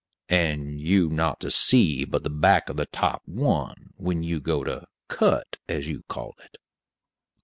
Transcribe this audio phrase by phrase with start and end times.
[0.29, 4.63] "And you not to see but the back of the top one, when you go
[4.63, 6.57] to 'cut,' as you call it?"